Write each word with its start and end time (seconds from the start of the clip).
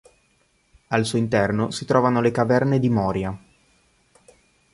Al 0.89 1.05
suo 1.05 1.19
interno 1.19 1.69
si 1.69 1.85
trovano 1.85 2.21
le 2.21 2.31
caverne 2.31 2.79
di 2.79 2.89
Moria. 2.89 3.39